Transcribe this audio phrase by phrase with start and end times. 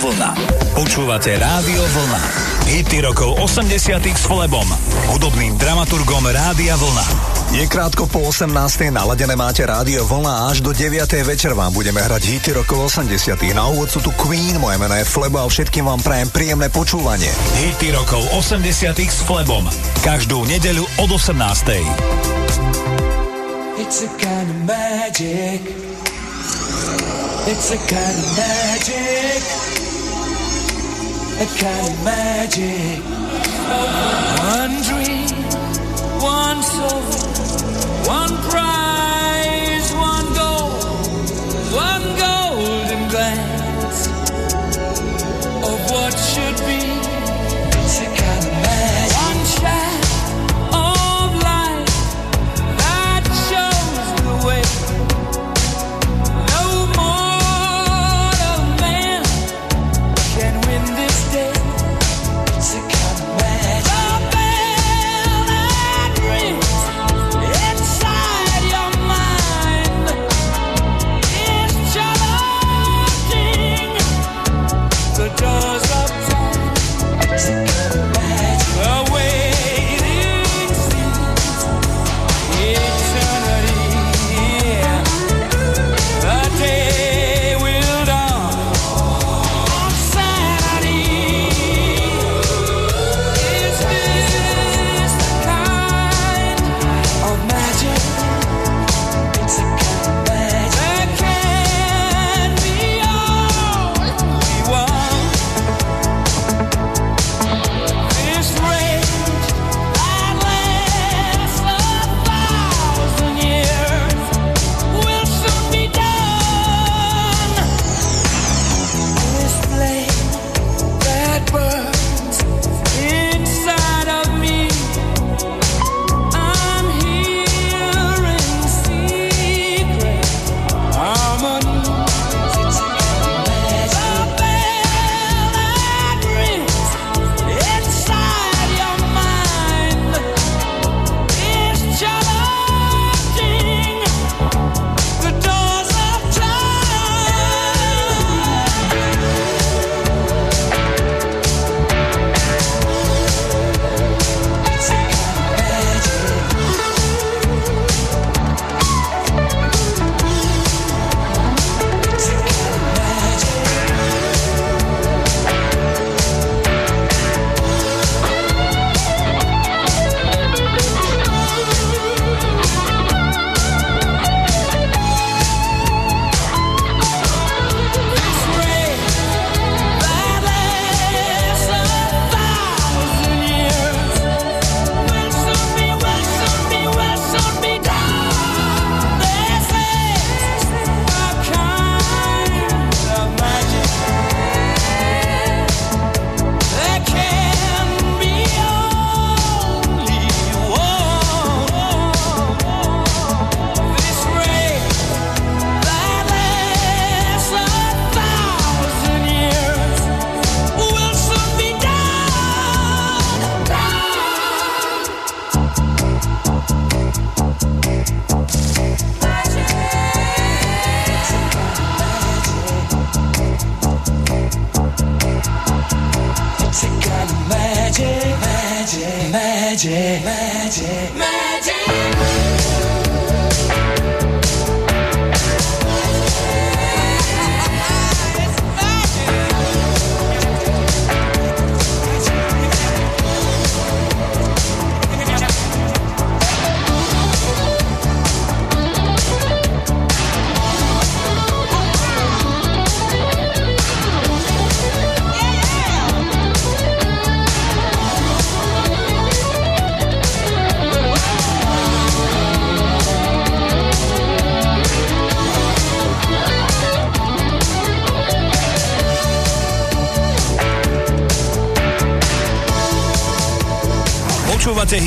[0.00, 0.32] Vlna.
[0.72, 2.22] Počúvate Rádio Vlna.
[2.72, 4.64] Hity rokov 80 s Flebom,
[5.12, 7.04] hudobným dramaturgom Rádia Vlna.
[7.52, 8.48] Je krátko po 18.
[8.88, 11.04] naladené máte Rádio Vlna a až do 9.
[11.20, 13.12] večer vám budeme hrať hity rokov 80
[13.52, 17.28] Na úvod sú tu Queen, moje meno je Flebo a všetkým vám prajem príjemné počúvanie.
[17.60, 19.68] Hity rokov 80 s Flebom.
[20.00, 21.36] Každú nedeľu od 18.
[23.76, 25.60] It's a kind of magic.
[27.52, 29.89] It's a kind of magic.
[31.40, 33.00] A kind of magic.
[34.44, 35.32] One dream,
[36.20, 37.00] one soul,
[38.04, 38.99] one prize,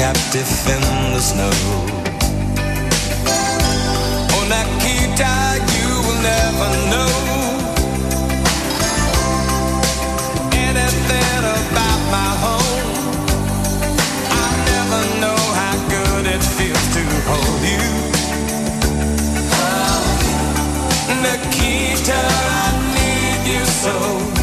[0.00, 1.52] Captive in the snow.
[4.32, 5.32] Oh, Nikita,
[5.74, 7.12] you will never know
[10.56, 12.88] anything about my home.
[14.42, 17.86] I never know how good it feels to hold you.
[21.24, 22.20] Nikita,
[22.64, 24.39] I need you so.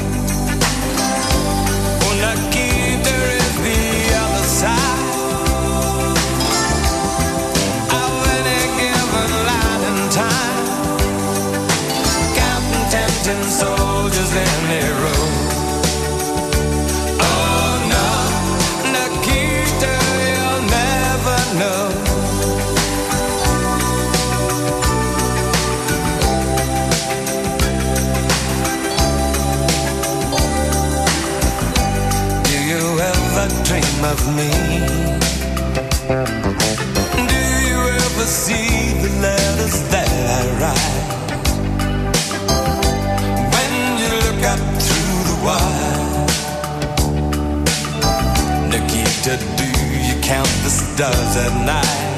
[50.28, 52.18] Count the stars at night?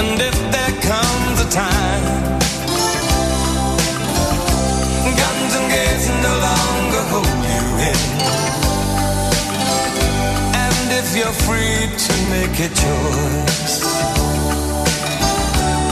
[0.00, 2.04] And if there comes a time,
[5.22, 8.00] guns and gates no longer hold you in.
[10.64, 13.76] And if you're free to make a choice,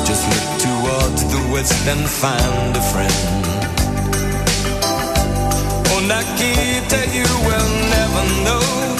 [0.04, 3.42] just look towards the west and find a friend.
[5.92, 8.99] Oh, Nikita, you will never know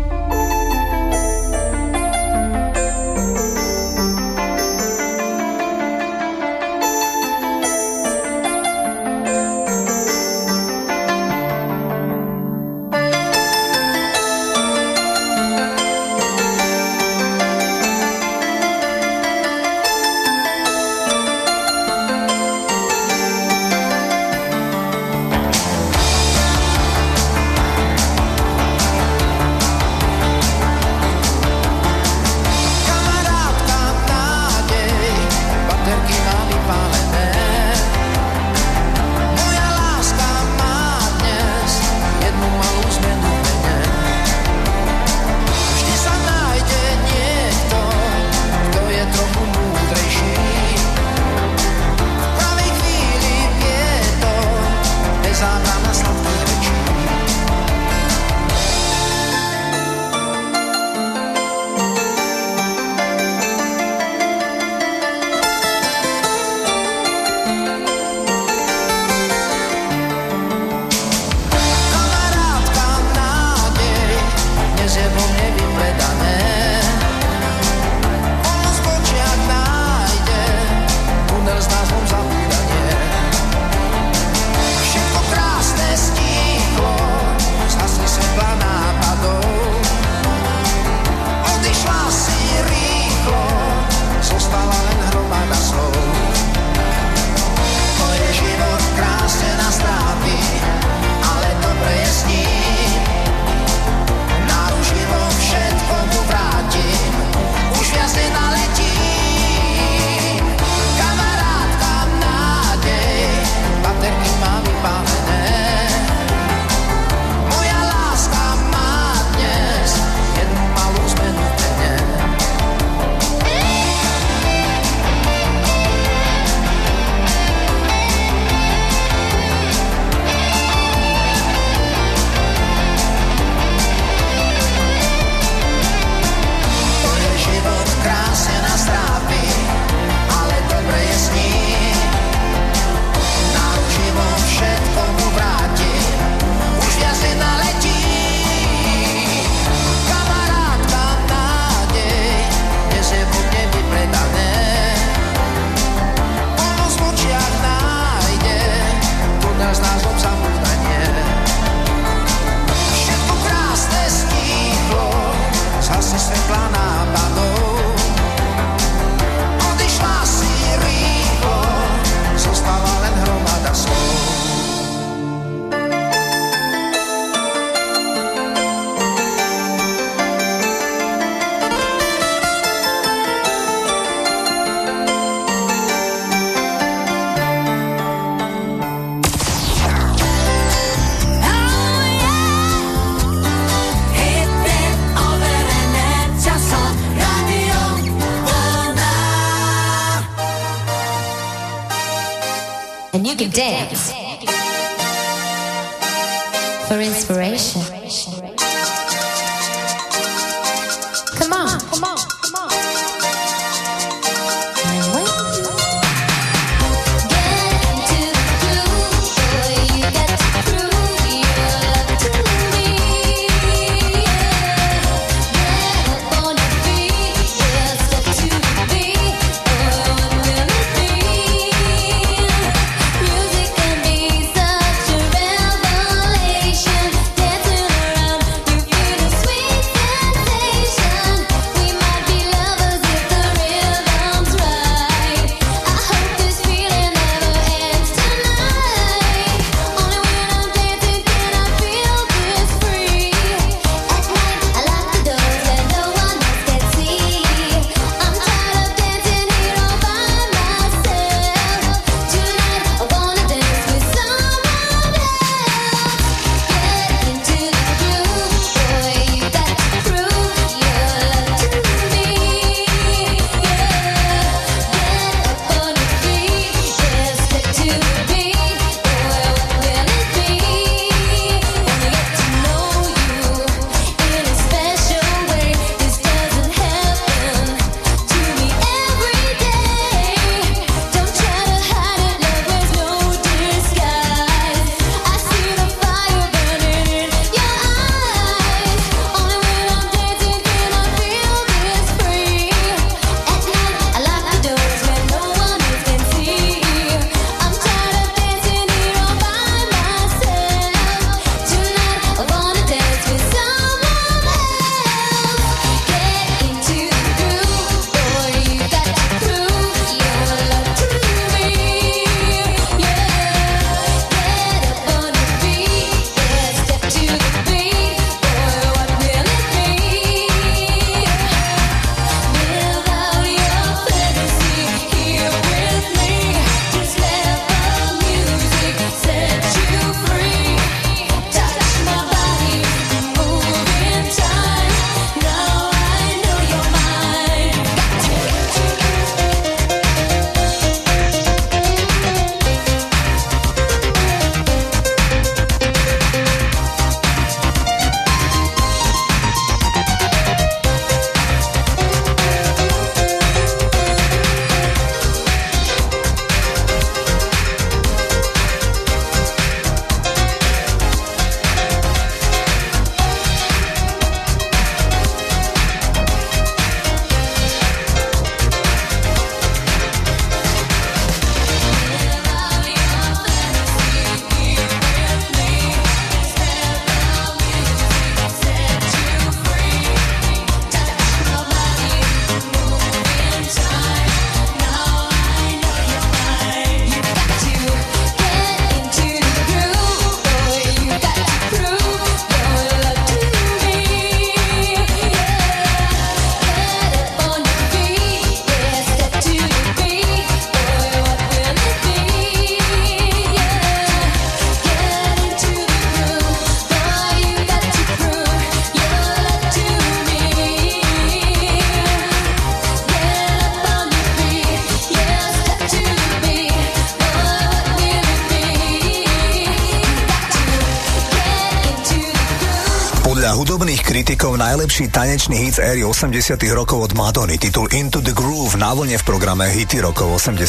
[434.91, 439.15] najlepší tanečný hit z éry 80 rokov od Madony, titul Into the Groove na vlne
[439.15, 440.67] v programe Hity rokov 80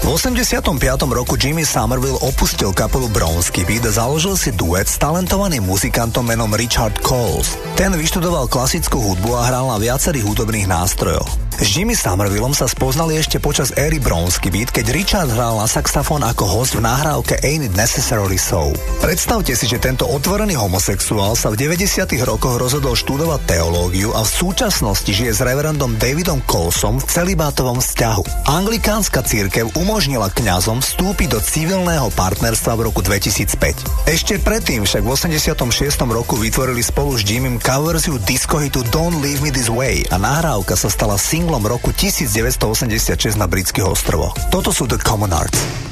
[0.00, 0.72] V 85.
[1.12, 6.48] roku Jimmy Somerville opustil kapelu Brownsky Beat a založil si duet s talentovaným muzikantom menom
[6.56, 7.52] Richard Coles.
[7.76, 11.51] Ten vyštudoval klasickú hudbu a hral na viacerých hudobných nástrojoch.
[11.62, 16.26] S Jimmy Somervillom sa spoznali ešte počas éry Brownsky Beat, keď Richard hral na saxofón
[16.26, 18.74] ako host v nahrávke Ain't It Necessarily So.
[18.98, 22.18] Predstavte si, že tento otvorený homosexuál sa v 90.
[22.26, 28.50] rokoch rozhodol študovať teológiu a v súčasnosti žije s reverendom Davidom Colsom v celibátovom vzťahu.
[28.50, 34.10] Anglikánska církev umožnila kňazom vstúpiť do civilného partnerstva v roku 2005.
[34.10, 35.78] Ešte predtým však v 86.
[36.10, 40.90] roku vytvorili spolu s Jimmym coverziu diskohitu Don't Leave Me This Way a nahrávka sa
[40.90, 41.14] stala
[41.52, 44.32] singlom roku 1986 na britských ostrovoch.
[44.48, 45.91] Toto sú The Common Arts.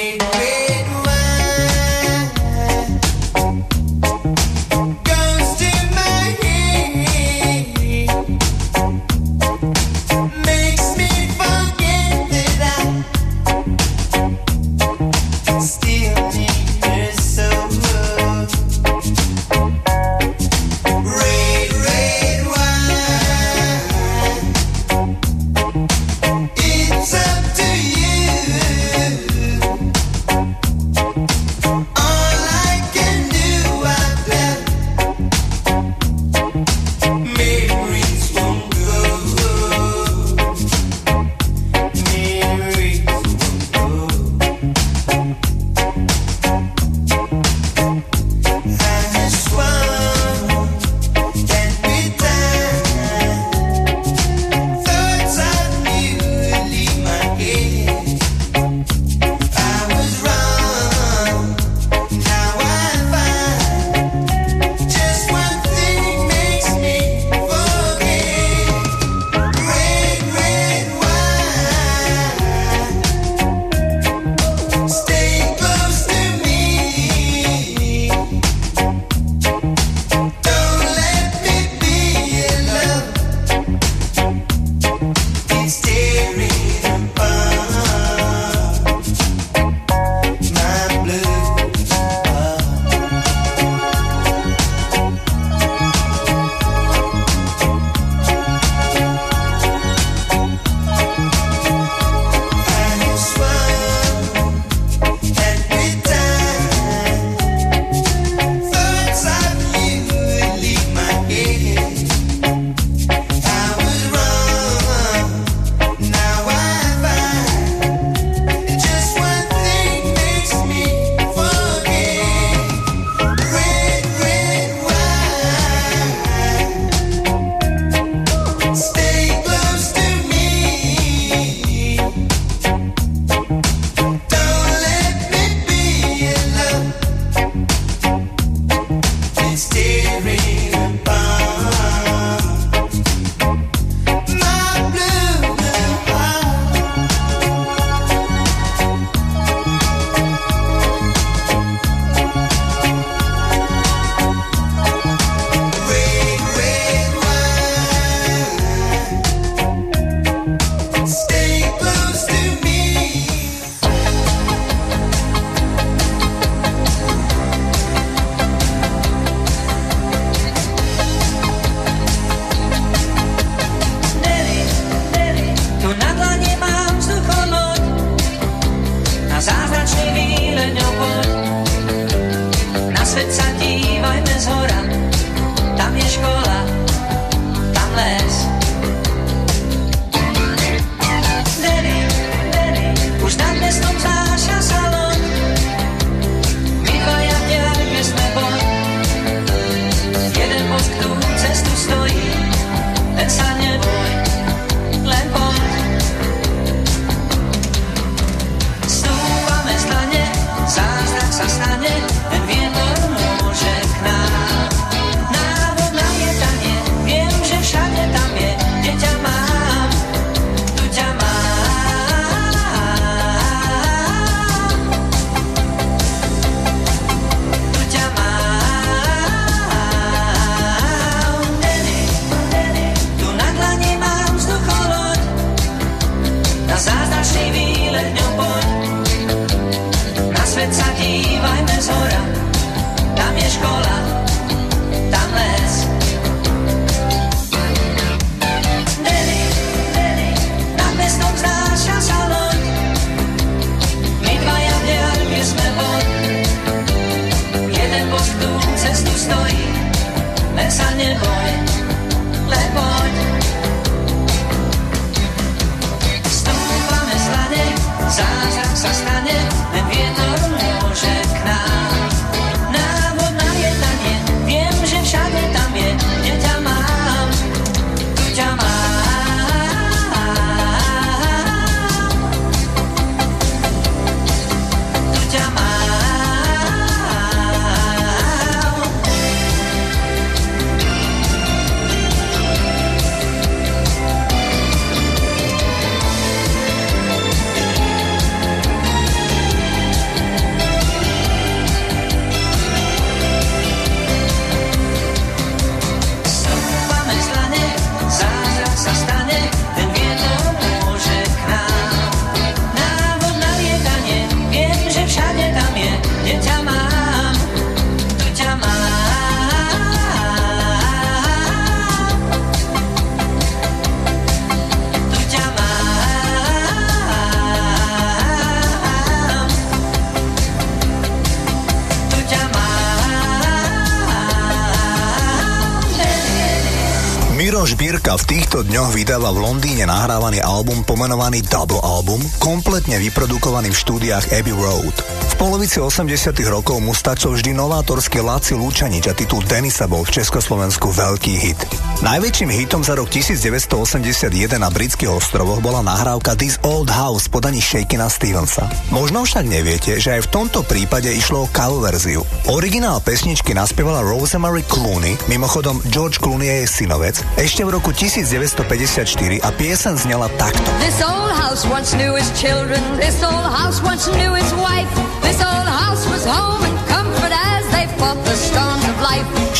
[337.71, 343.79] Žbírka v týchto dňoch vydáva v Londýne nahrávaný album pomenovaný Double Album, kompletne vyprodukovaný v
[343.79, 345.10] štúdiách Abbey Road
[345.41, 346.05] polovici 80
[346.53, 351.57] rokov mu stačil vždy novátorský Laci Lúčanič a titul Denisa bol v Československu veľký hit.
[352.05, 354.29] Najväčším hitom za rok 1981
[354.61, 358.69] na britských ostrovoch bola nahrávka This Old House podaní Shakina Stevensa.
[358.93, 362.21] Možno však neviete, že aj v tomto prípade išlo o cover verziu.
[362.45, 369.41] Originál pesničky naspievala Rosemary Clooney, mimochodom George Clooney je jej synovec, ešte v roku 1954
[369.41, 370.69] a piesen znela takto.
[370.77, 375.10] This old house once knew his children, this old house once knew his wife.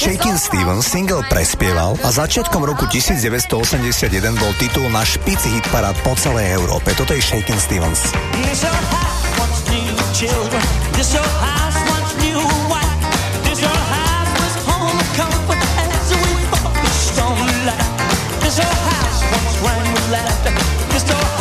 [0.01, 6.17] Shakin' Stevens single prespieval a začiatkom roku 1981 bol titul na špici hit parad po
[6.17, 6.89] celej Európe.
[6.97, 8.09] Toto je Shakin' Stevens.
[10.91, 11.07] This
[21.13, 21.40] your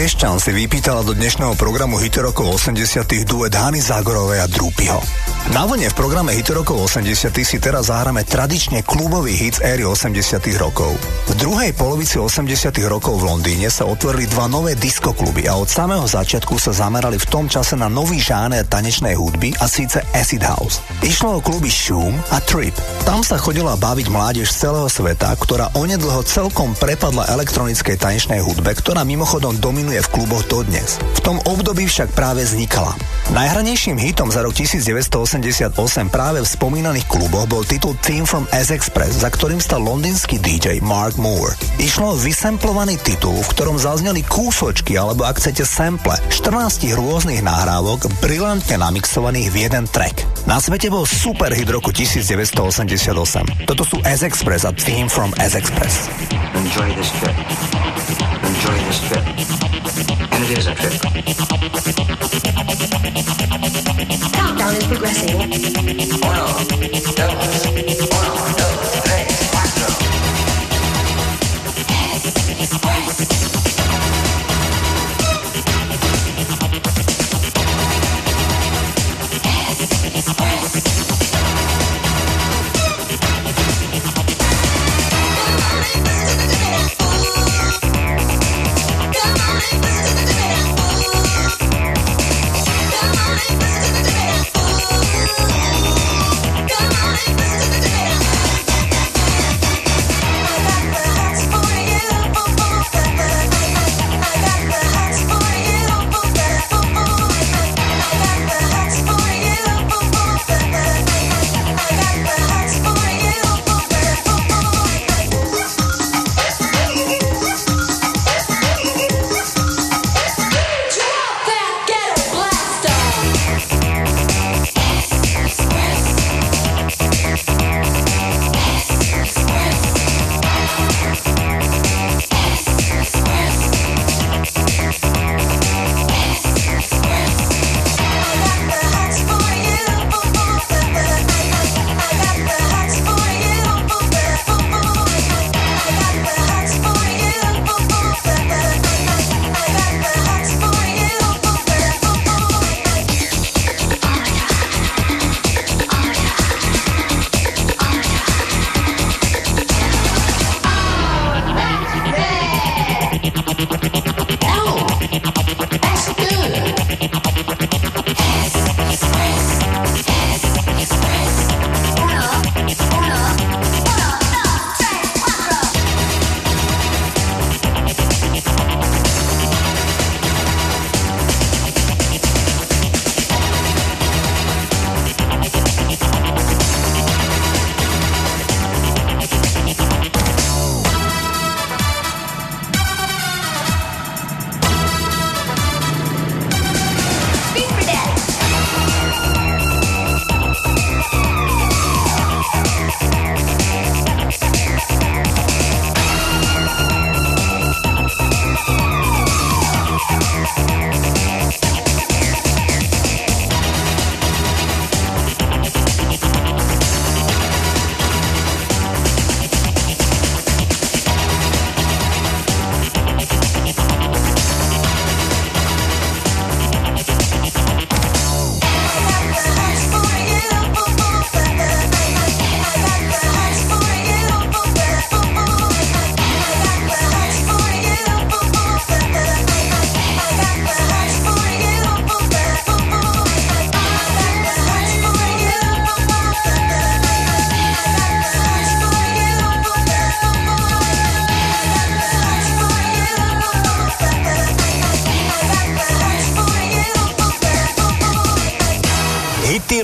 [0.00, 4.96] Piešťan si vypýtala do dnešného programu Hity rokov 80 duet Hany Zágorovej a Drúpiho.
[5.52, 9.84] Na vlne v programe Hity rokov 80 si teraz zahráme tradične klubový hit z éry
[9.84, 10.96] 80 rokov.
[11.28, 12.48] V druhej polovici 80
[12.88, 17.24] rokov v Londýne sa otvorili dva nové diskokluby a od samého začiatku sa zamerali v
[17.32, 20.84] tom čase na nový žáner tanečnej hudby a síce Acid House.
[21.00, 22.76] Išlo o kluby Shoom a Trip.
[23.08, 28.76] Tam sa chodila baviť mládež z celého sveta, ktorá onedlho celkom prepadla elektronickej tanečnej hudbe,
[28.76, 31.00] ktorá mimochodom dominuje v kluboch dodnes.
[31.16, 32.92] V tom období však práve vznikala.
[33.32, 35.80] Najhranejším hitom za rok 1988
[36.12, 40.84] práve v spomínaných kluboch bol titul Theme from S Express, za ktorým stal londýnsky DJ
[40.84, 41.56] Mark Moore.
[41.80, 48.08] Išlo o vysemplovaný titul, v ktorom zazneli kúsočky alebo ak chcete sample 14 rôznych nahrávok
[48.24, 50.24] brilantne namixovaných v jeden track.
[50.48, 53.68] Na svete bol super hit roku 1988.
[53.68, 56.08] Toto sú S Express a Theme from S Express.
[56.56, 57.36] Enjoy this trip.
[58.40, 59.24] Enjoy this trip.
[60.32, 60.96] And it is a trip.
[64.32, 65.36] Countdown is progressing.
[65.38, 66.44] Uno,
[67.14, 67.36] dos,
[68.10, 69.88] uno, dos, tres, cuatro.
[72.70, 73.59] Come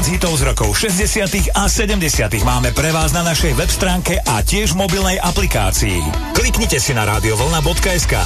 [0.00, 1.52] viac hitov z rokov 60.
[1.52, 2.00] a 70.
[2.40, 6.00] máme pre vás na našej web stránke a tiež mobilnej aplikácii.
[6.32, 8.16] Kliknite si na radiovolna.sk.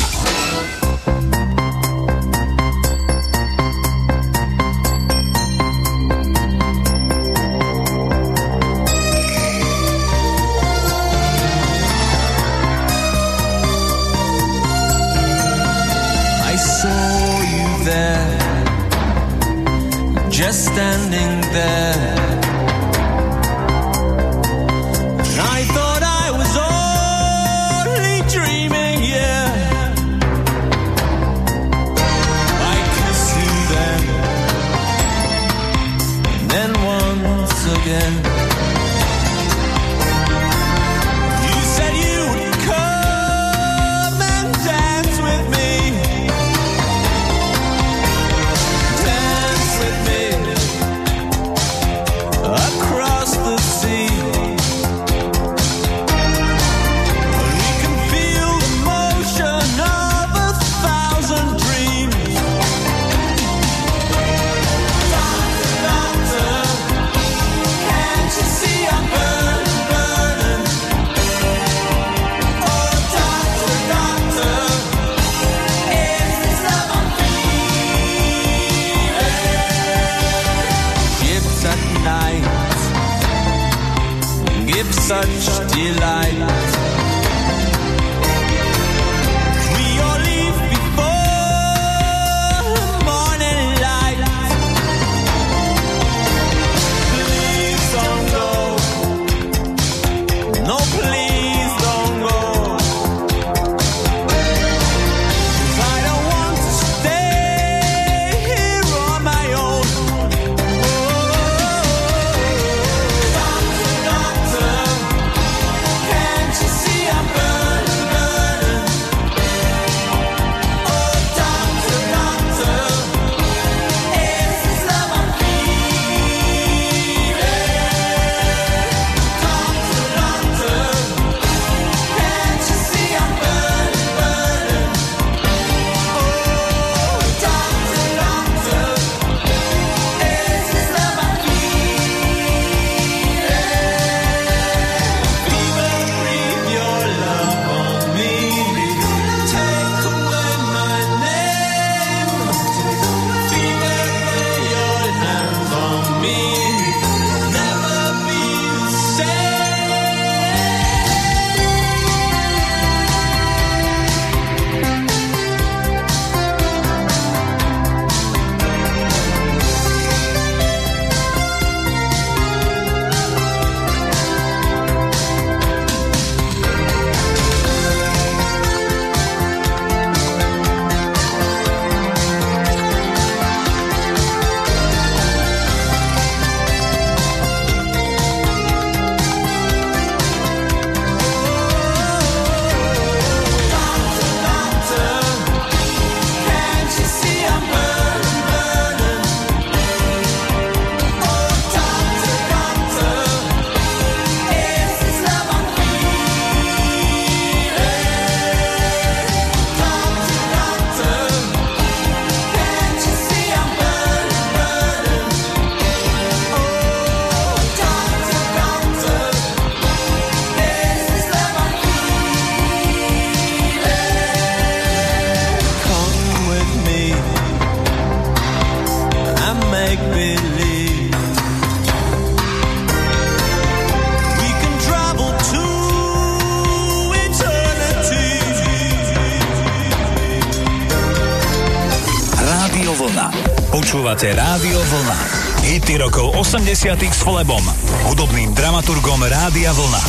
[246.84, 247.64] s Flebom,
[248.12, 250.04] hudobným dramaturgom Rádia Vlna.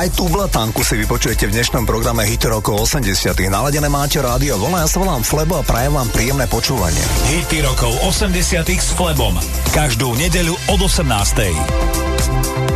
[0.00, 3.36] Aj tú blatanku si vypočujete v dnešnom programe Hit rokov 80.
[3.52, 7.04] Naladené máte rádio Vlna, ja sa volám Flebo a prajem vám príjemné počúvanie.
[7.28, 8.32] Hity rokov 80.
[8.64, 9.36] s Flebom.
[9.76, 12.75] Každú nedeľu od 18.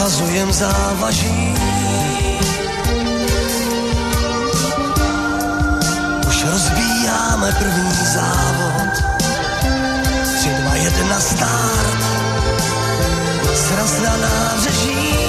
[0.00, 1.54] vyhazujem závaží.
[6.28, 8.92] Už rozbíjáme první závod,
[10.38, 12.00] 3, 2, 1, start,
[13.54, 15.19] sraz na nábřeží.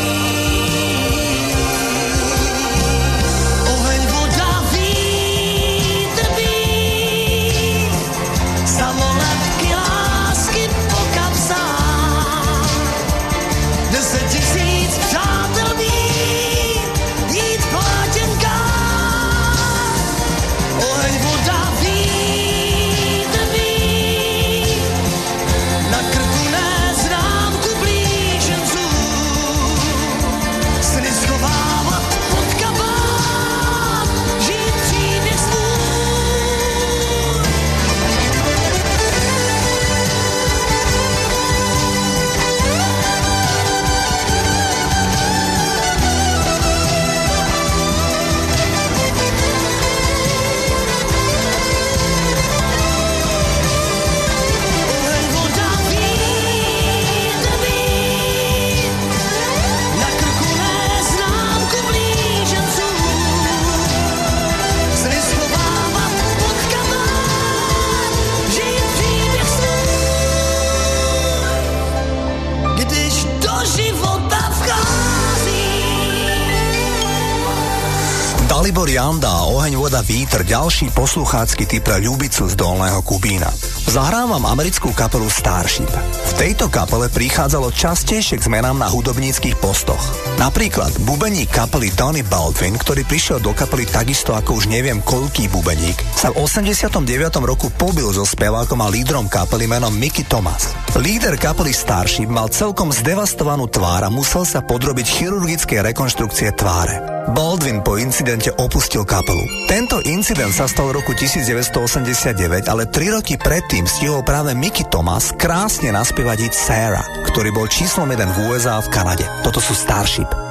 [80.01, 83.53] Júlia Vítr ďalší posluchácky typ pre ľubicu z Dolného Kubína.
[83.85, 85.93] Zahrávam americkú kapelu Starship.
[85.93, 90.01] V tejto kapele prichádzalo častejšie k zmenám na hudobníckých postoch.
[90.41, 96.01] Napríklad bubeník kapely Donny Baldwin, ktorý prišiel do kapely takisto ako už neviem koľký bubeník,
[96.17, 97.05] sa v 89.
[97.45, 100.73] roku pobil so spevákom a lídrom kapely menom Mickey Thomas.
[100.97, 107.10] Líder kapely Starship mal celkom zdevastovanú tvár a musel sa podrobiť chirurgickej rekonštrukcie tváre.
[107.31, 109.47] Baldwin po incidente opustil kapelu.
[109.71, 115.31] Tento incident sa stal v roku 1989, ale tri roky predtým stihol práve Mickey Thomas
[115.39, 119.25] krásne naspievať Sarah, ktorý bol číslom jeden v USA a v Kanade.
[119.47, 120.50] Toto sú Starship.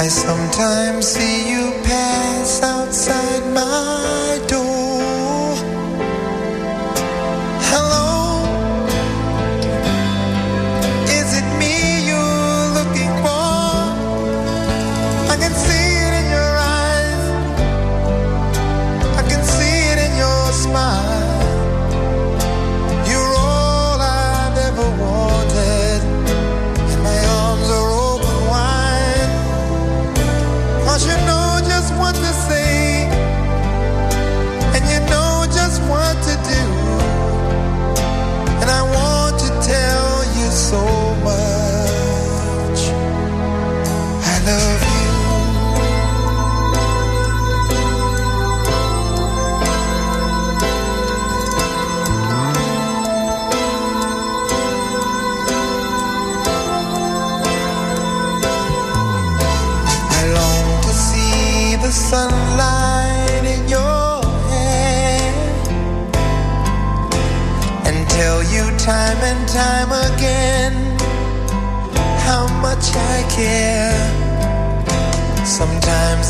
[0.00, 1.39] I sometimes see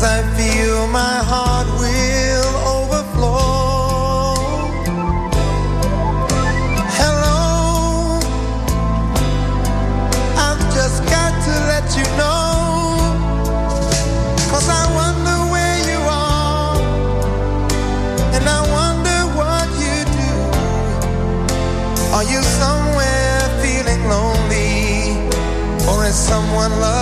[0.01, 4.33] As I feel my heart will overflow.
[6.97, 8.17] Hello,
[10.45, 12.41] I've just got to let you know.
[14.49, 16.81] Cause I wonder where you are,
[18.33, 20.33] and I wonder what you do.
[22.15, 25.29] Are you somewhere feeling lonely,
[25.87, 27.00] or is someone loved?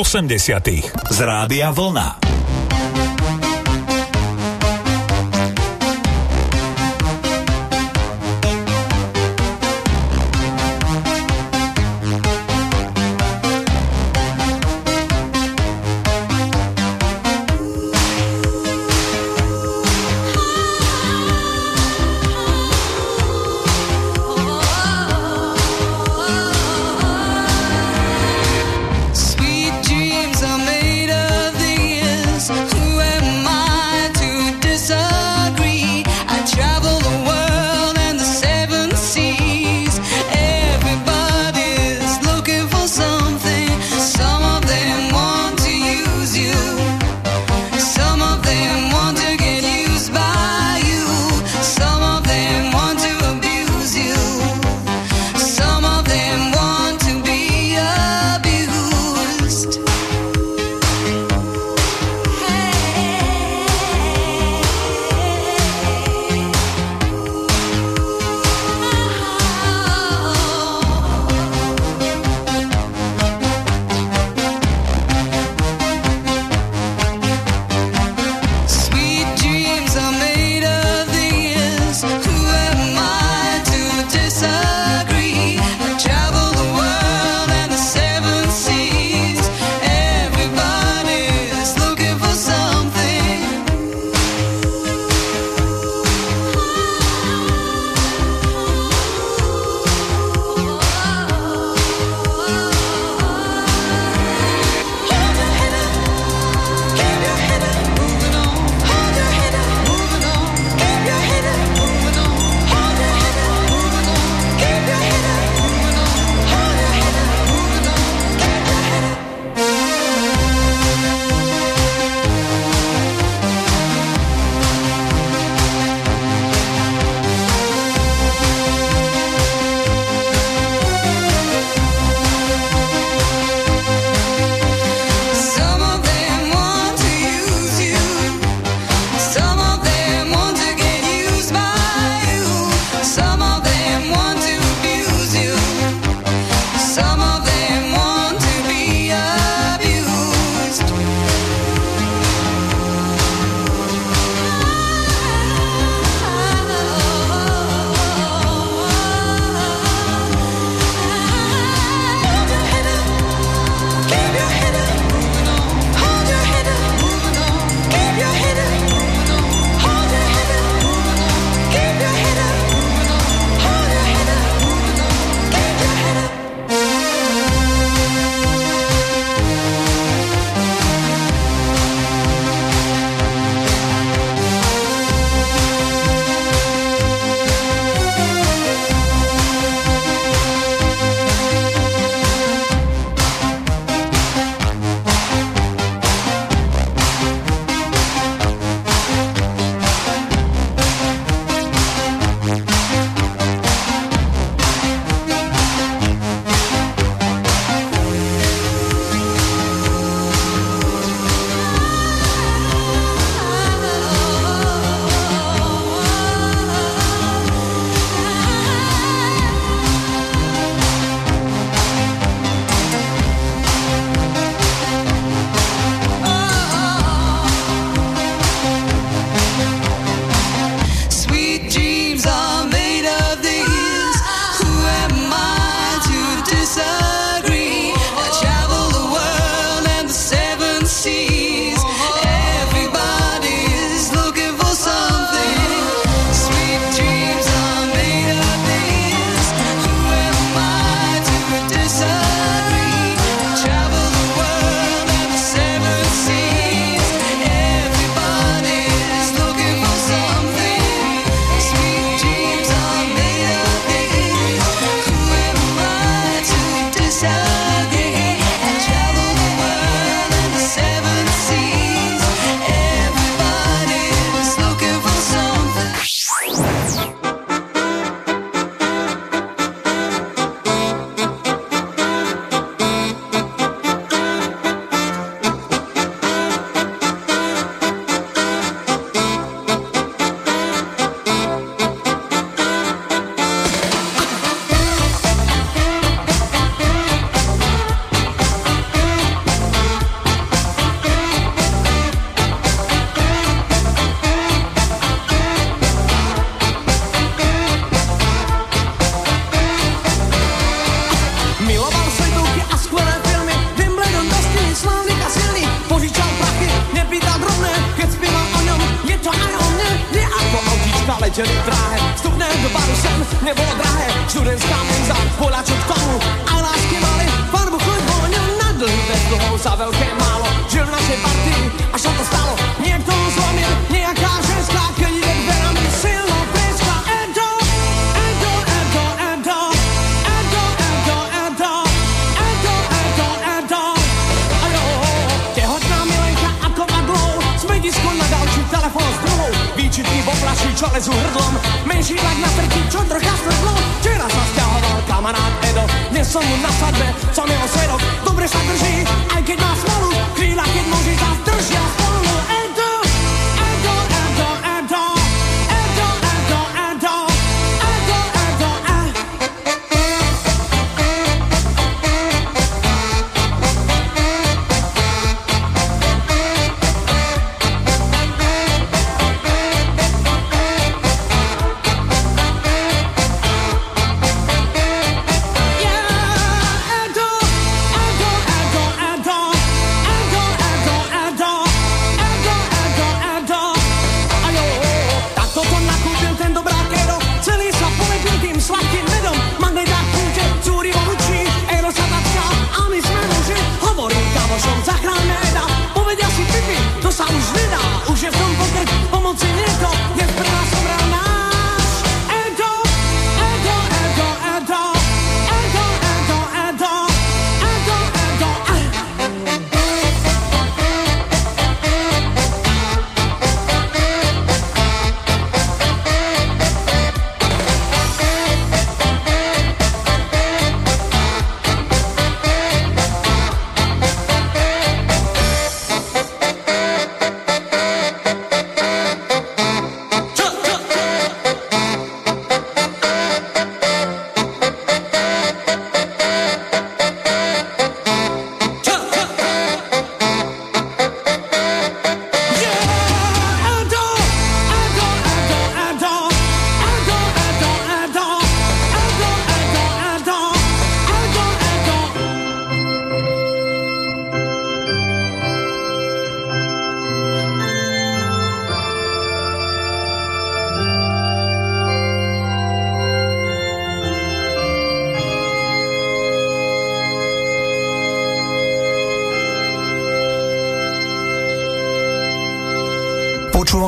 [0.00, 0.64] 80
[1.10, 2.19] z Rádia Vlna.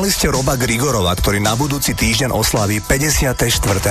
[0.02, 3.38] Spomínali ste Roba Grigorova, ktorý na budúci týždeň oslaví 54.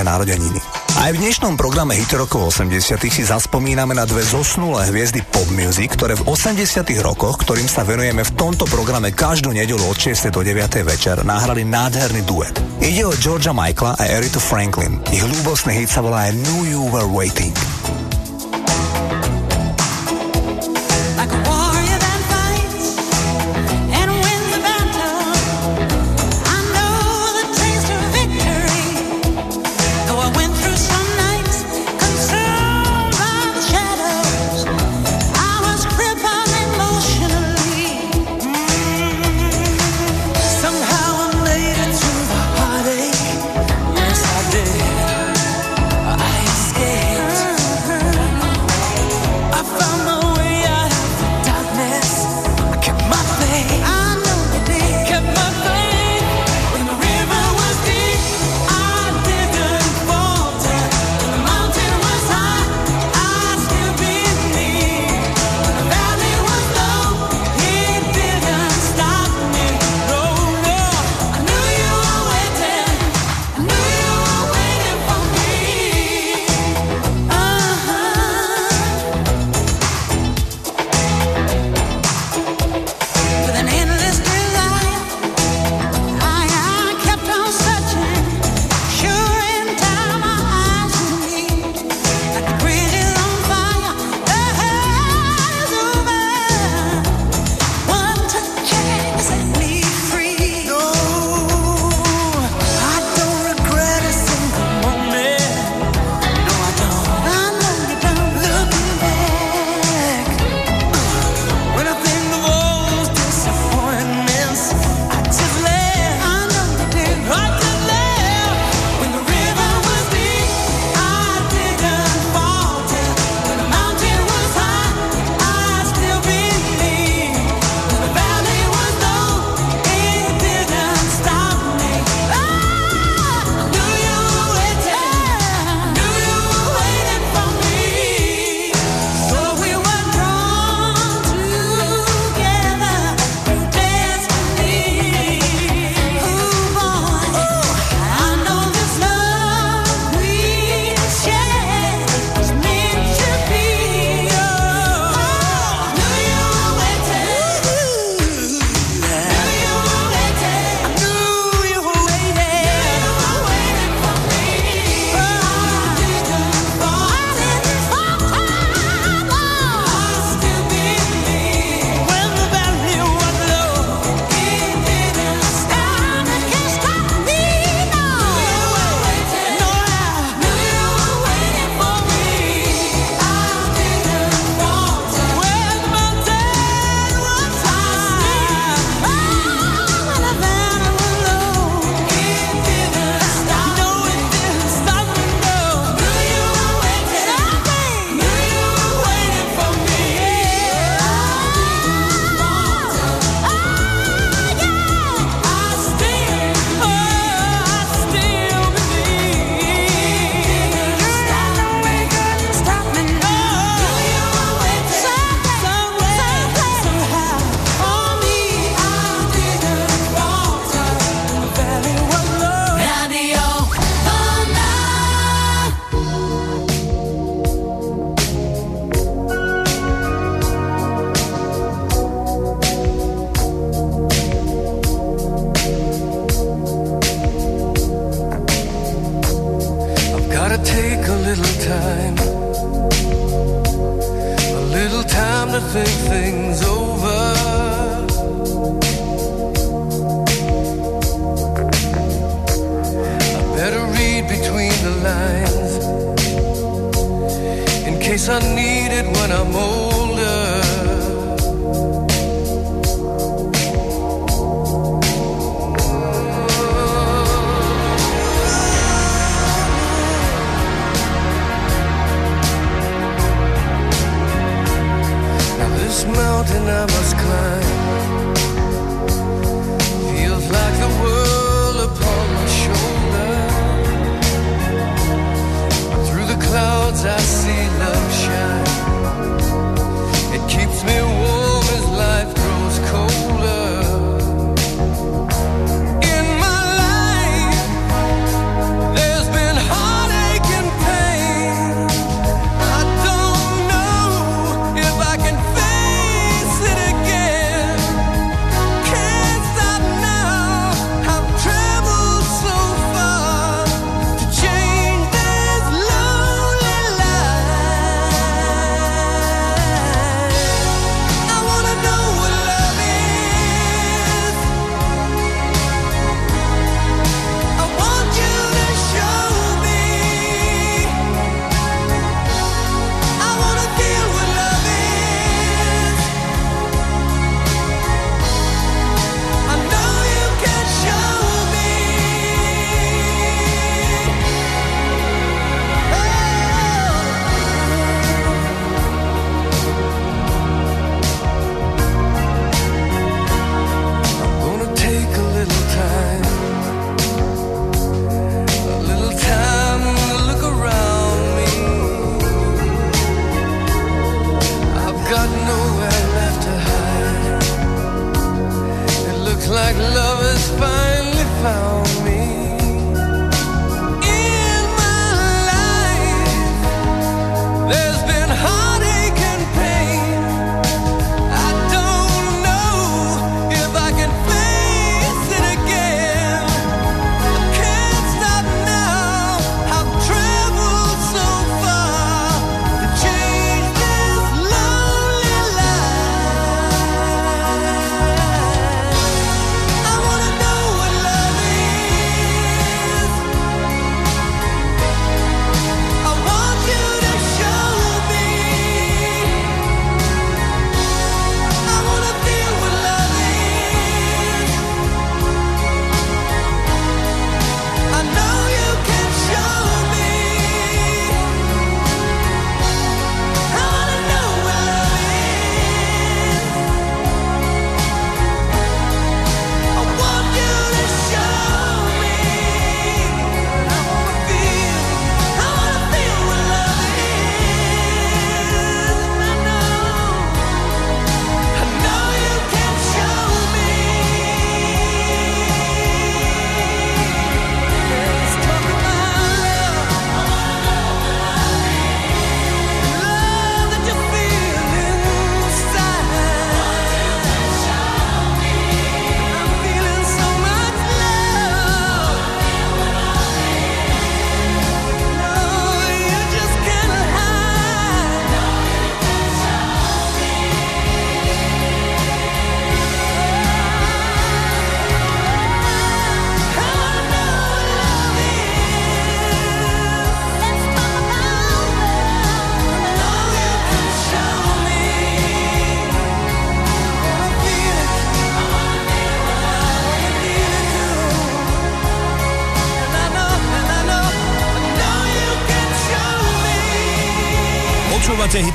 [0.04, 0.60] narodeniny.
[1.00, 6.12] Aj v dnešnom programe Hitrokov 80 si zaspomíname na dve zosnulé hviezdy pop music, ktoré
[6.20, 10.28] v 80 rokoch, ktorým sa venujeme v tomto programe každú nedelu od 6.
[10.28, 10.84] do 9.
[10.84, 12.60] večer, nahrali nádherný duet.
[12.84, 15.00] Ide o Georgia Michaela a Eritu Franklin.
[15.16, 17.71] Ich ľúbostný hit sa volá I Knew You Were Waiting.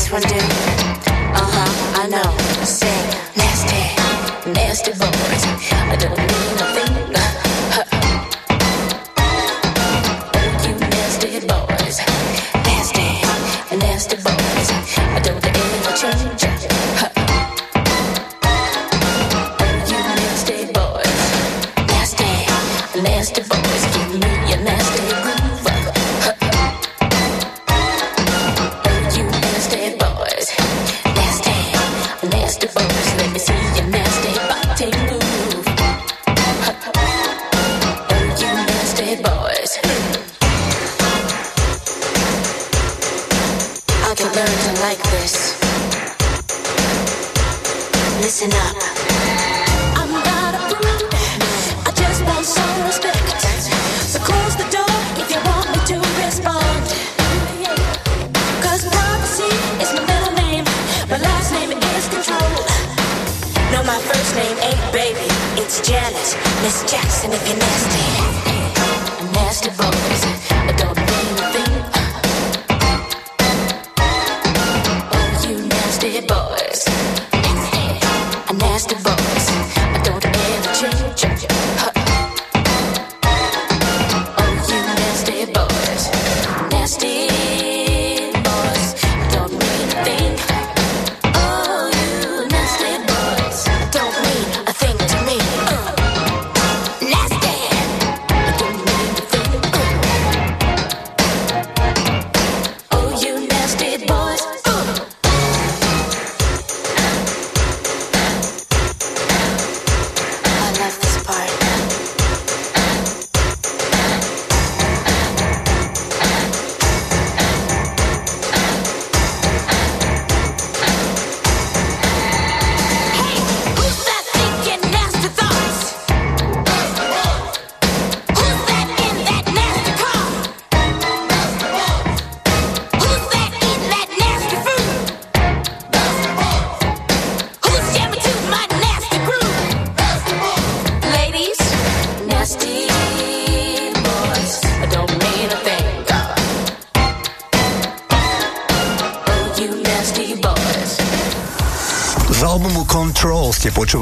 [0.00, 0.34] this one do.
[0.34, 2.64] Uh huh, I know.
[2.64, 3.00] Say
[3.36, 5.44] nasty, nasty boys.
[5.72, 6.89] I don't mean nothing.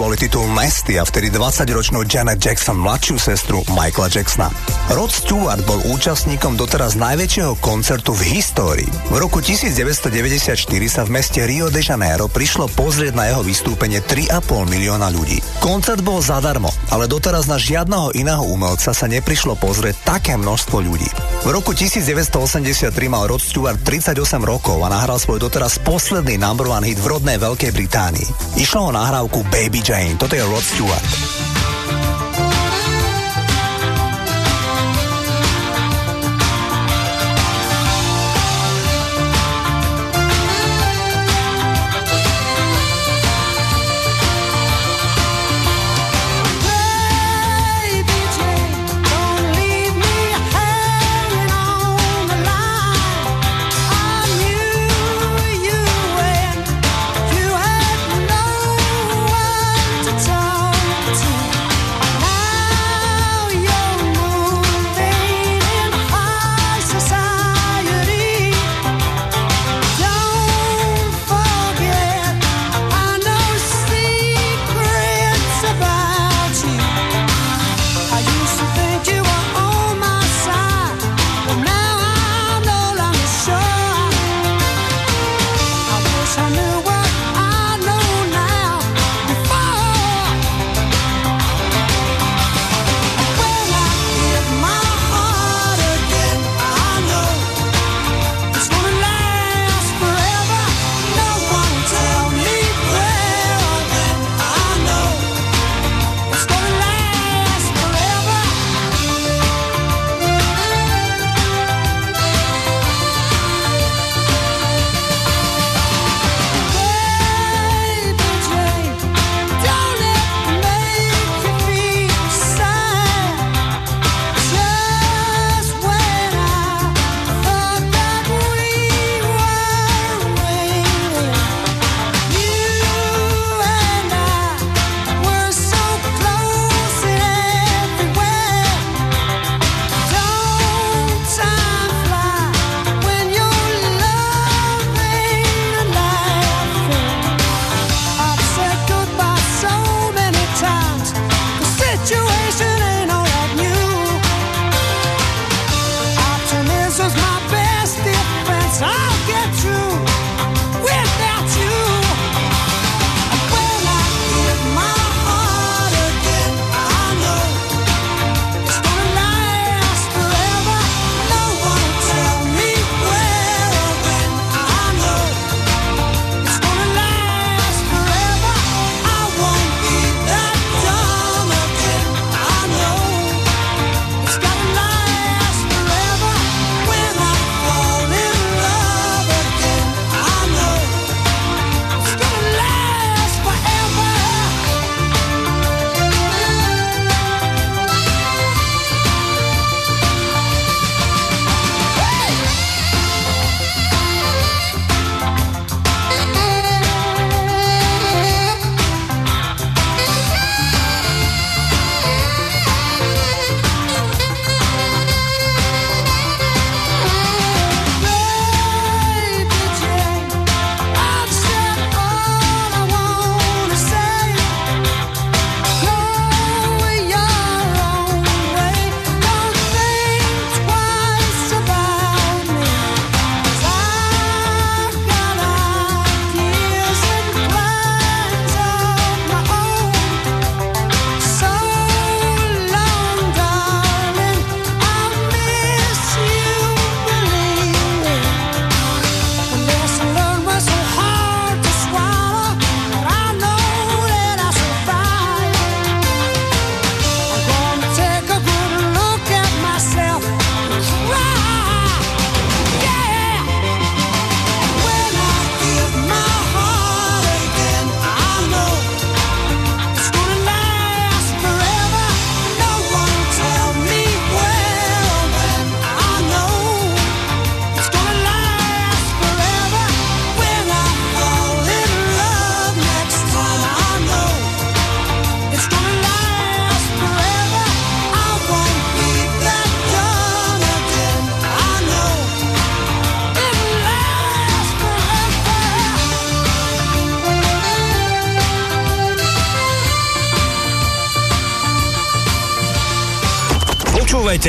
[0.09, 4.48] boli titul Nasty a vtedy 20-ročnú Janet Jackson mladšiu sestru Michaela Jacksona.
[4.97, 8.89] Rod Stewart bol účastníkom doteraz najväčšieho koncertu v histórii.
[9.12, 10.56] V roku 1994
[10.89, 15.44] sa v meste Rio de Janeiro prišlo pozrieť na jeho vystúpenie 3,5 milióna ľudí.
[15.60, 21.10] Koncert bol zadarmo, ale doteraz na žiadneho iného umelca sa neprišlo pozrieť také množstvo ľudí.
[21.44, 26.89] V roku 1983 mal Rod Stewart 38 rokov a nahral svoj doteraz posledný number one
[26.89, 28.47] hit v rodnej Veľkej Británii.
[28.59, 31.38] Išlo o nahrávku Baby Jane, toto je Rod Stewart.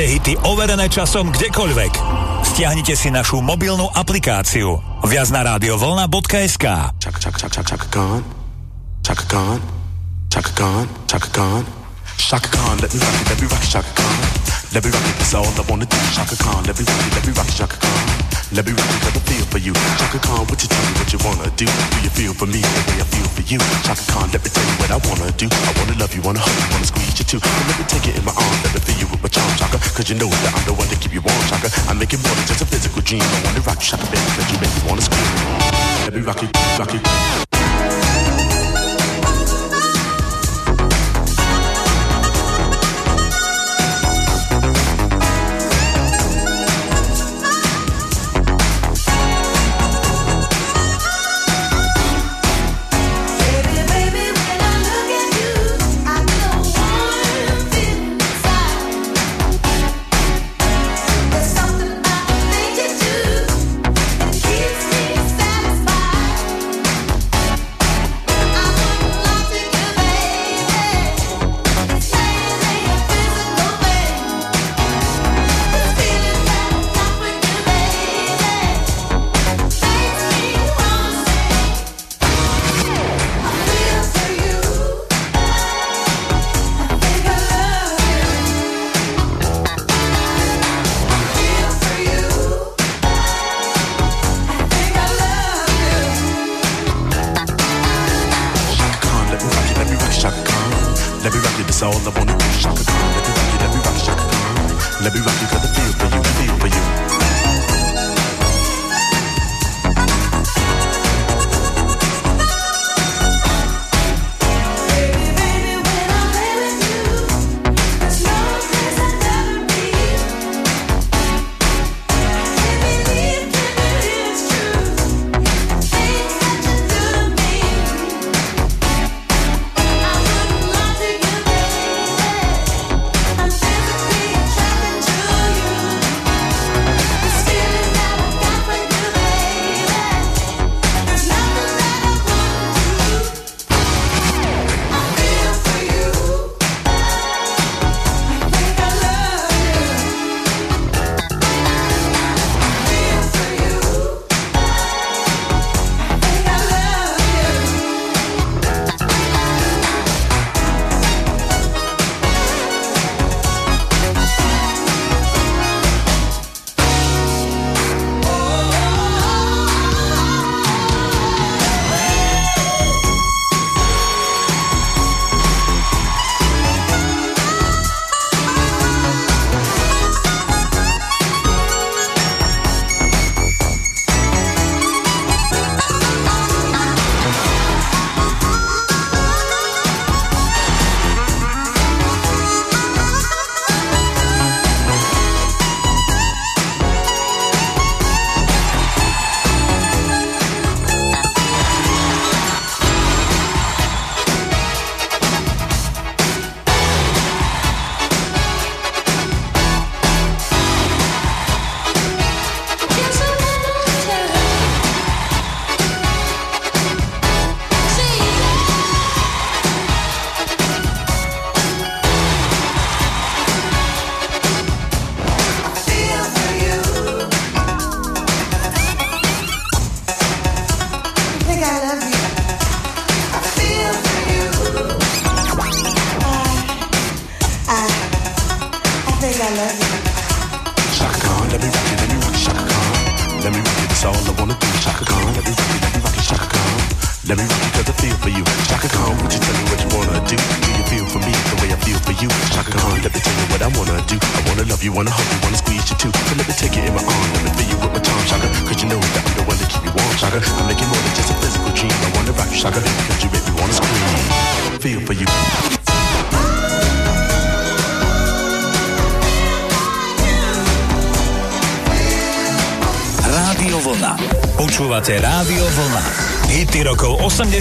[0.00, 1.92] Počúvajte hity overené časom kdekoľvek.
[2.40, 4.80] Stiahnite si našu mobilnú aplikáciu.
[5.04, 6.64] Viac na radiovolna.sk
[6.96, 8.24] Chaka Chaka Chaka Chaka Khan,
[9.04, 9.60] Chaka Khan,
[10.32, 11.62] Chaka Khan, Chaka Khan,
[12.16, 14.16] Shaka Khan, let me rock it, let me rock Shaka Khan,
[14.72, 15.98] let me rock it, that's all I wanna do.
[16.16, 18.04] Shaka Khan, let me rock it, let me rock Shaka Khan,
[18.52, 19.72] let me rock it, got the feel for you.
[19.98, 21.66] Shaka Khan, what you tell me what you wanna do?
[21.66, 23.60] Do you feel for me the way I feel for you?
[23.86, 25.46] Shaka Khan, let me tell you what I wanna do.
[25.46, 27.38] I wanna love you, wanna hug you, wanna squeeze you too.
[27.38, 29.50] And let me take it in my arms, let me feel you with my charm,
[29.54, 29.78] Shaka.
[29.94, 31.70] Cause you know that I'm the one to keep you warm, Shaka.
[31.86, 33.22] I make it more than just a physical dream.
[33.22, 35.30] I wanna rock you, Shaka, baby, cause you make me wanna scream.
[36.10, 37.49] Let me rock it, rock it.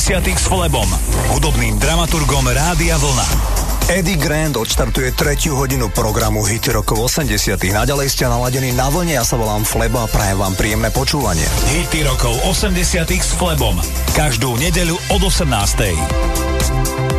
[0.10, 0.42] 90.
[0.42, 0.90] s Flebom,
[1.38, 3.30] hudobným dramaturgom Rádia Vlna.
[3.94, 7.62] Eddie Grant odštartuje tretiu hodinu programu Hity rokov 80.
[7.70, 11.46] Naďalej ste naladení na vlne, ja sa volám flebo a prajem vám príjemné počúvanie.
[11.70, 13.06] Hity rokov 80.
[13.06, 13.78] s Flebom.
[14.18, 17.19] Každú nedeľu od 18.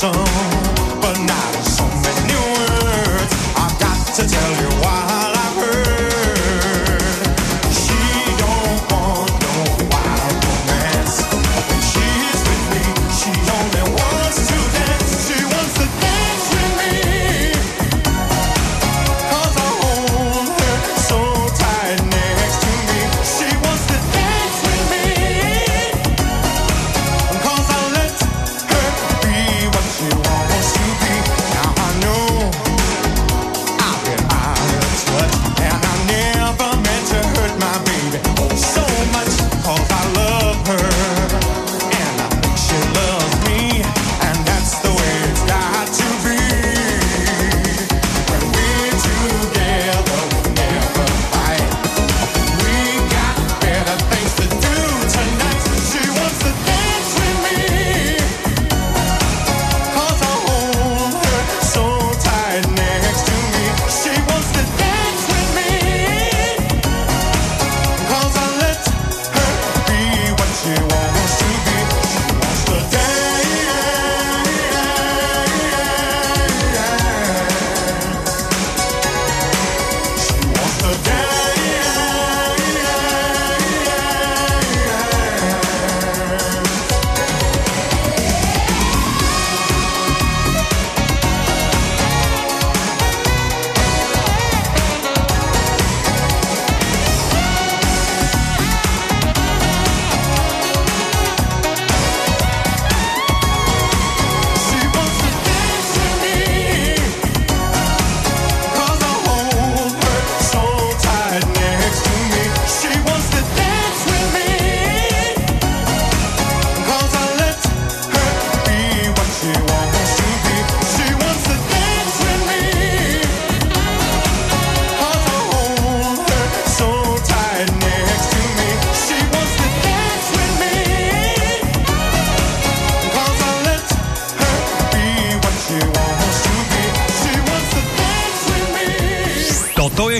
[0.00, 0.49] song.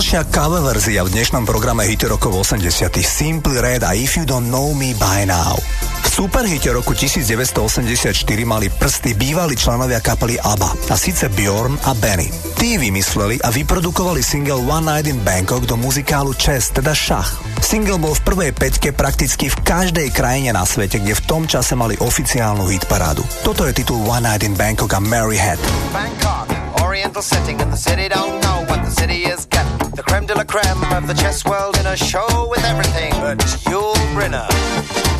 [0.00, 4.48] Ďalšia cover verzia v dnešnom programe hity rokov 80 Simply Red a If You Don't
[4.48, 5.60] Know Me By Now.
[6.00, 8.16] V superhite roku 1984
[8.48, 12.32] mali prsty bývalí členovia kapely ABBA, a síce Bjorn a Benny.
[12.56, 17.36] Tí vymysleli a vyprodukovali single One Night in Bangkok do muzikálu Chess, teda šach.
[17.60, 21.76] Single bol v prvej peťke prakticky v každej krajine na svete, kde v tom čase
[21.76, 23.20] mali oficiálnu hitparádu.
[23.44, 25.60] Toto je titul One Night in Bangkok a Mary Head.
[25.92, 26.48] Bangkok,
[26.80, 29.79] oriental setting and the city don't know what the city is getting.
[30.10, 33.38] creme de la creme of the chess world in a show with everything but
[33.70, 35.19] Yul Brynner.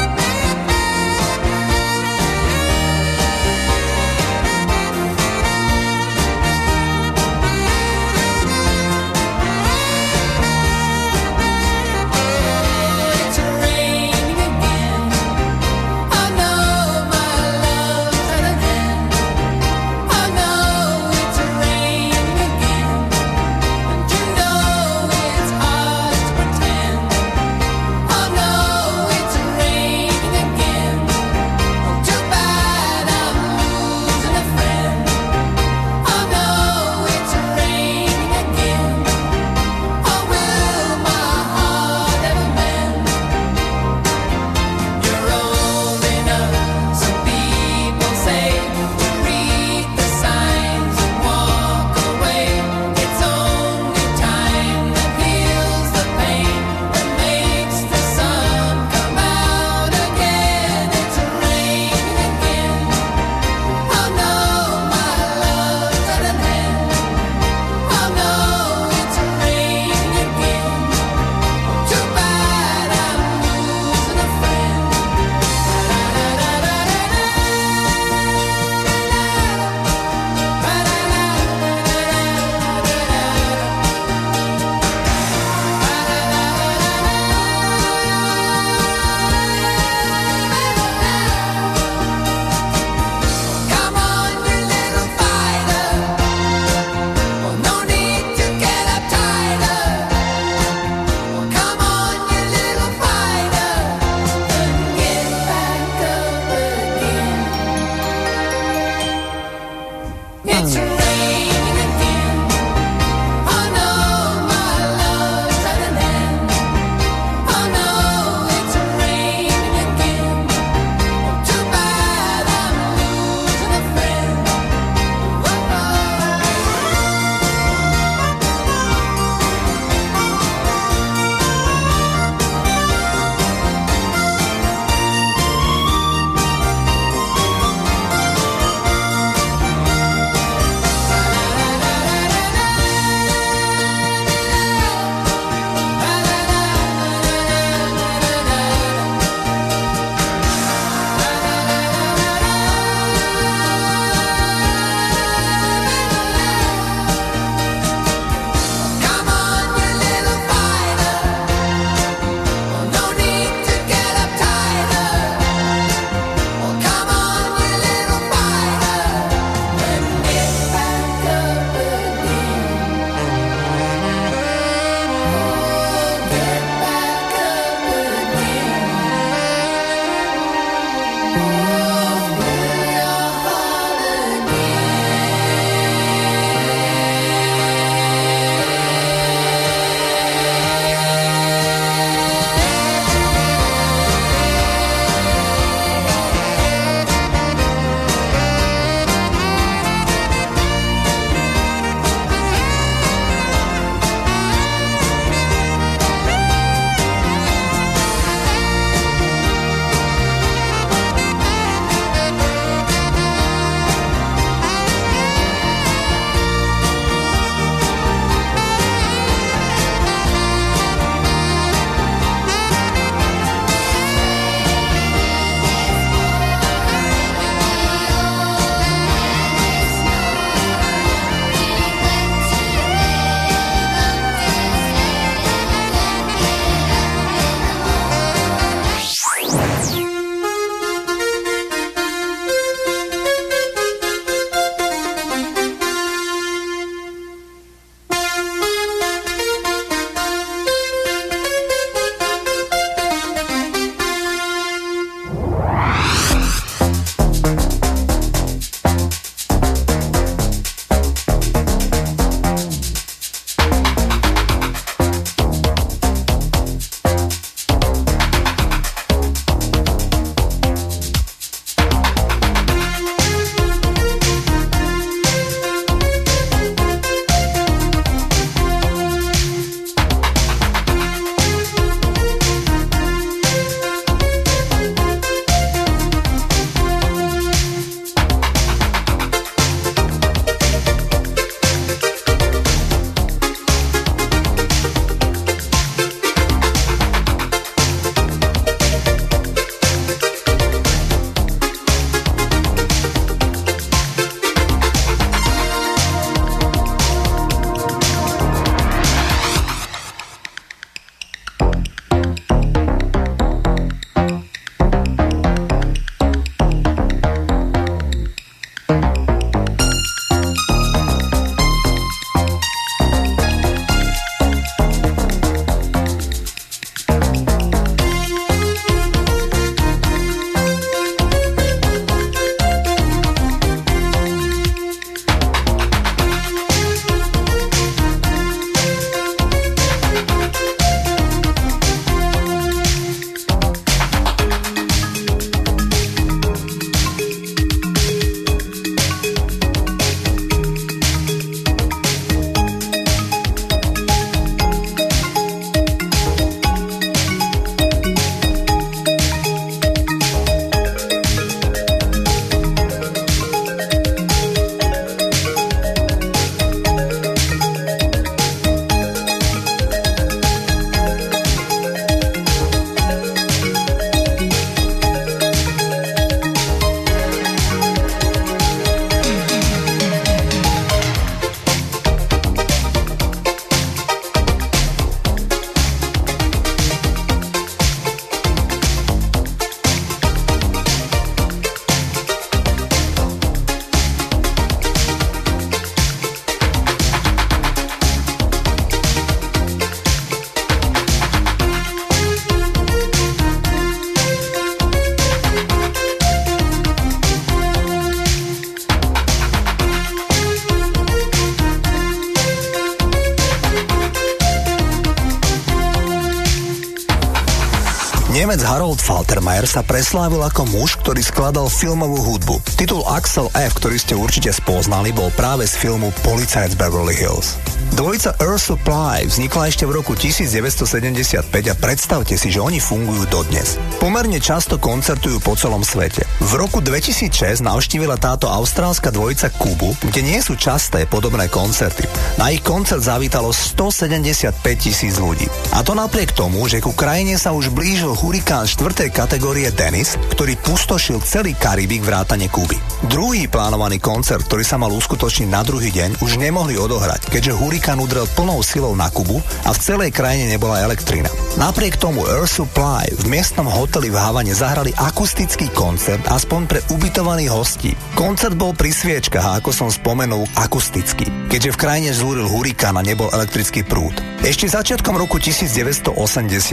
[418.91, 422.59] Harold Faltermeyer sa preslávil ako muž, ktorý skladal filmovú hudbu.
[422.75, 427.70] Titul Axel F, ktorý ste určite spoznali, bol práve z filmu Policajt Beverly Hills.
[428.01, 433.77] Dvojica Earth Supply vznikla ešte v roku 1975 a predstavte si, že oni fungujú dodnes.
[434.01, 436.25] Pomerne často koncertujú po celom svete.
[436.41, 442.09] V roku 2006 navštívila táto austrálska dvojica Kubu, kde nie sú časté podobné koncerty.
[442.41, 444.49] Na ich koncert zavítalo 175
[444.81, 445.45] tisíc ľudí.
[445.77, 449.13] A to napriek tomu, že ku krajine sa už blížil hurikán 4.
[449.13, 452.90] kategórie Dennis, ktorý pustošil celý Karibik vrátane Kuby.
[453.09, 457.97] Druhý plánovaný koncert, ktorý sa mal uskutočniť na druhý deň, už nemohli odohrať, keďže hurikán
[457.97, 461.25] udrel plnou silou na Kubu a v celej krajine nebola elektrina.
[461.57, 467.49] Napriek tomu Air Supply v miestnom hoteli v Havane zahrali akustický koncert aspoň pre ubytovaných
[467.49, 467.97] hostí.
[468.13, 473.01] Koncert bol pri sviečkach a ako som spomenul akustický, keďže v krajine zúril hurikán a
[473.01, 474.13] nebol elektrický prúd.
[474.45, 476.13] Ešte začiatkom roku 1980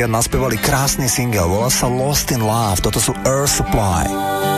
[0.04, 4.57] naspevali krásny single, volá sa Lost in Love, toto sú Air Supply.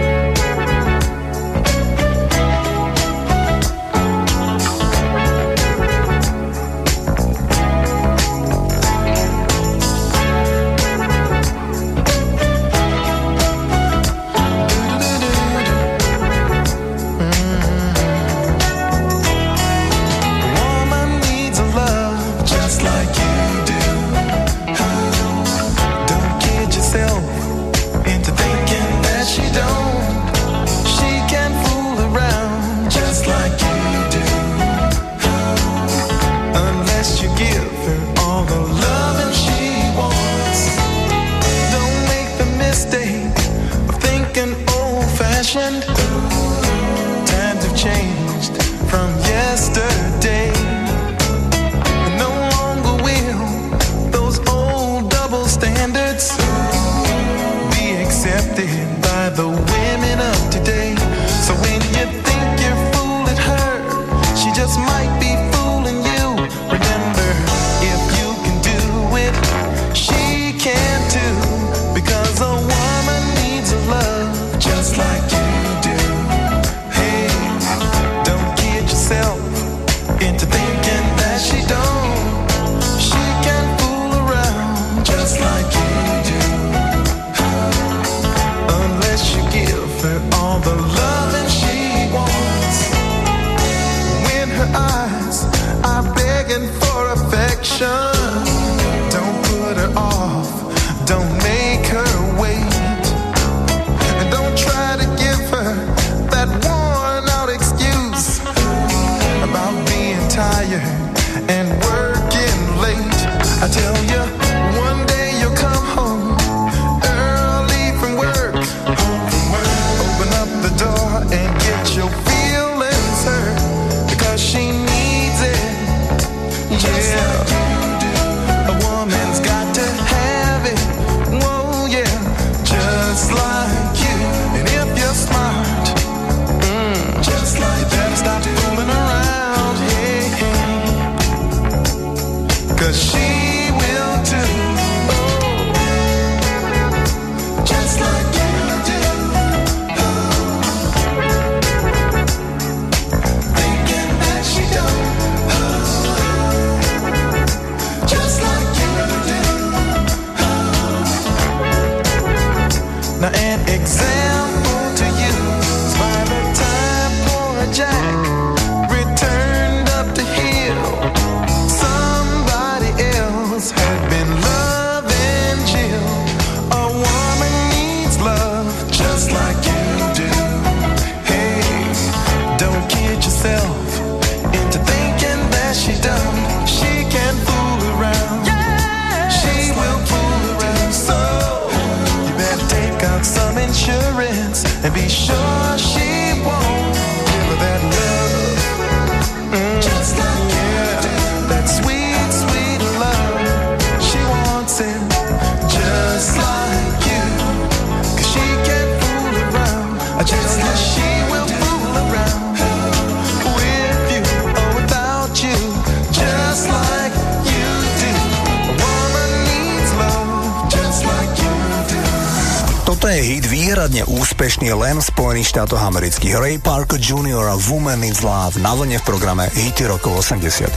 [224.61, 226.37] úspešný len v Spojených štátoch amerických.
[226.37, 227.49] Ray Parker Jr.
[227.49, 230.69] a Woman in Love na vlne v programe Hity rokov 80.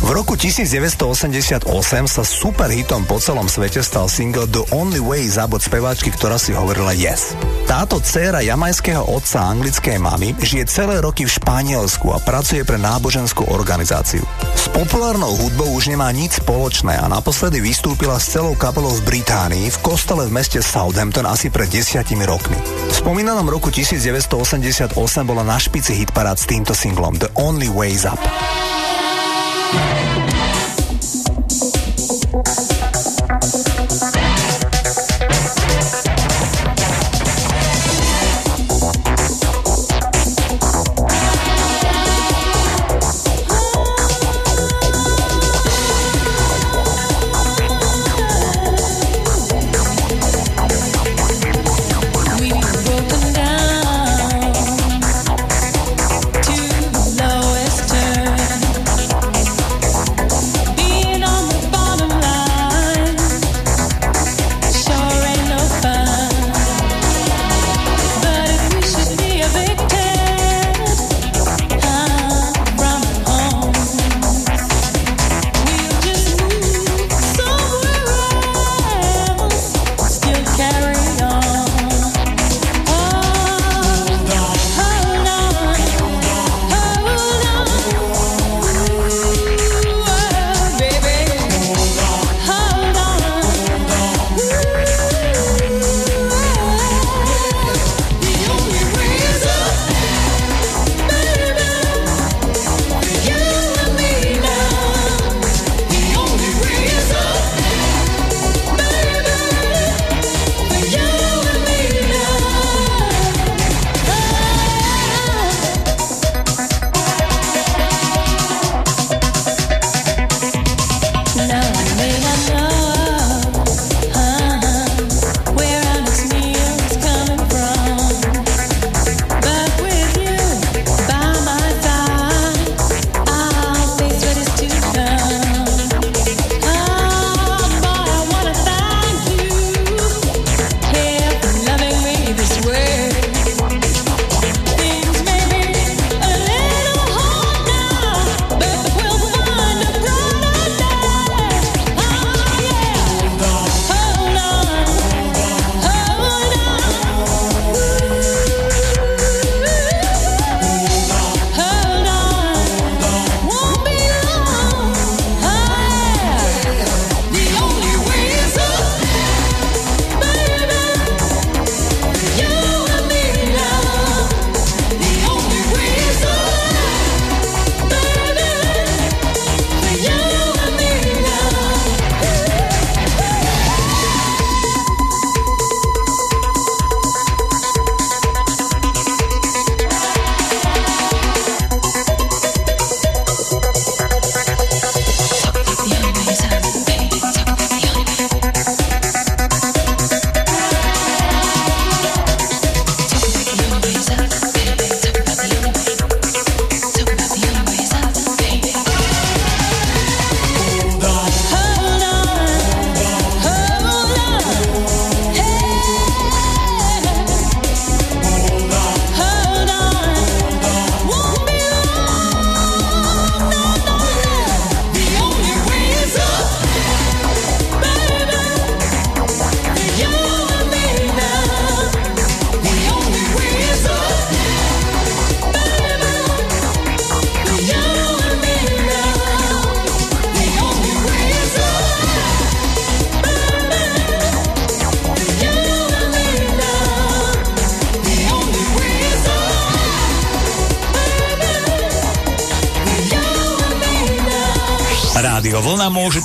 [0.00, 1.68] V roku 1988
[2.08, 6.56] sa superhitom po celom svete stal single The Only Way za bod speváčky, ktorá si
[6.56, 7.36] hovorila Yes.
[7.68, 12.80] Táto dcéra jamajského otca a anglickej mamy žije celé roky v Španielsku a pracuje pre
[12.80, 14.24] náboženskú organizáciu.
[14.56, 19.68] S populárnou hudbou už nemá nič spoločné a naposledy vystúpila s celou kapelou v Británii
[19.68, 24.90] v kostole v meste Southampton asi pred desiatimi rokmi spomínanom roku 1988
[25.22, 28.18] bola na špici hitparád s týmto singlom The Only Ways Up.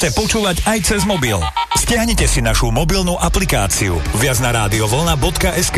[0.02, 1.38] môžete počúvať aj cez mobil.
[1.78, 5.78] Stiahnite si našu mobilnú aplikáciu viac na rádiovolna.sk.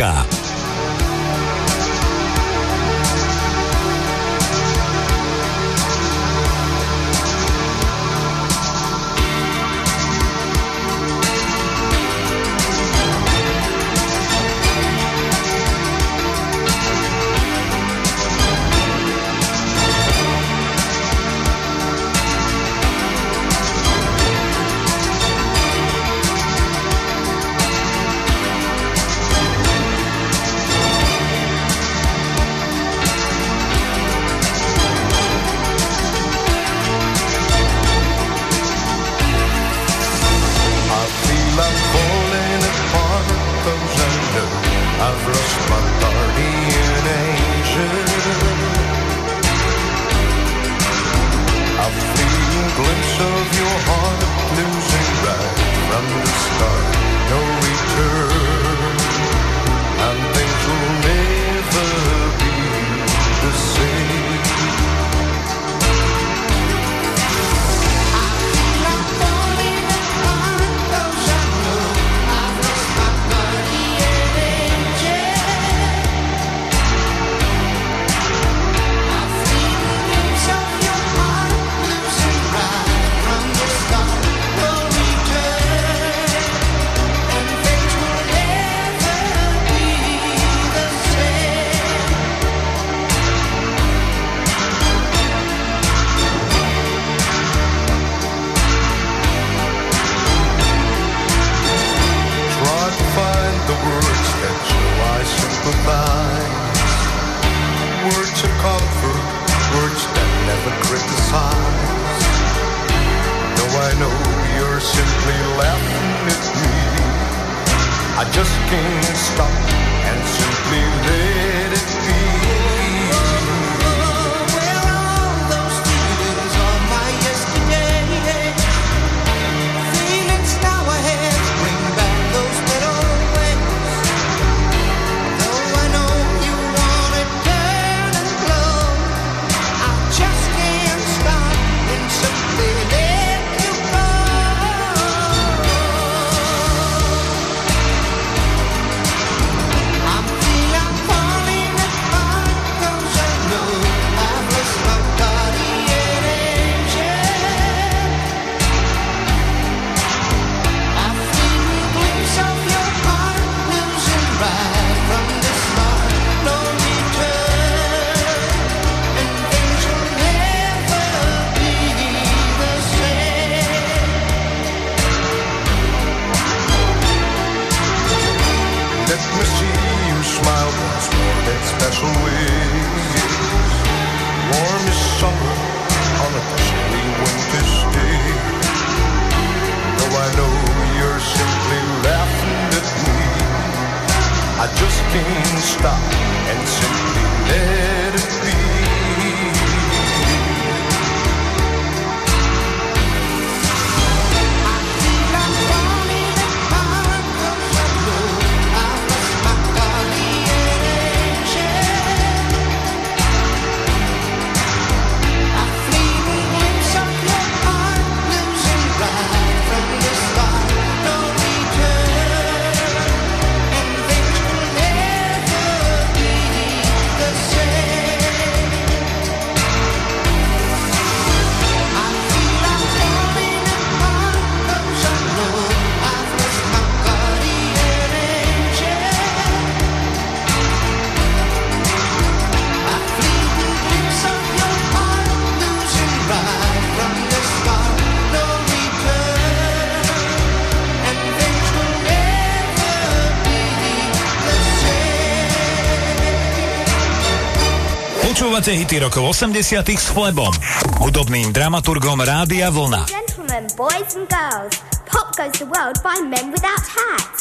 [258.64, 260.56] Počúvate hity rokov 80 s Flebom,
[261.03, 263.11] hudobným dramaturgom Rádia Vlna.
[263.11, 267.33] Gentlemen, boys and girls, pop goes the world by men without hats.